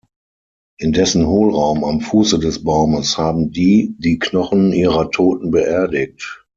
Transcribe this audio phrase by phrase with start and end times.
[0.79, 6.43] In dessen Hohlraum am Fuße des Baumes haben die die Knochen ihrer Toten beerdigt.